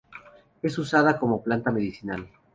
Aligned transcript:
Es 0.63 0.79
usada 0.79 1.19
como 1.19 1.43
planta 1.43 1.69
medicinal. 1.69 2.27